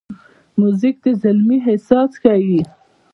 [0.59, 2.61] موزیک د زلمي احساس ښيي.